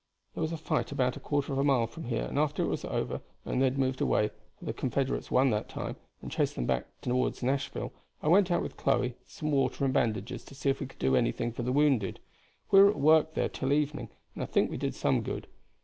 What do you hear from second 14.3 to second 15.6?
and I think we did some good.